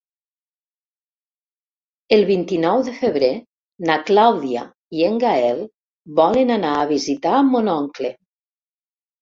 El 2.17 2.23
vint-i-nou 2.29 2.81
de 2.87 2.95
febrer 3.03 3.29
na 3.91 3.99
Clàudia 4.07 4.65
i 5.01 5.05
en 5.11 5.21
Gaël 5.27 5.63
volen 6.23 6.57
anar 6.59 6.75
a 6.81 6.89
visitar 6.97 7.37
mon 7.53 7.73
oncle. 7.79 8.13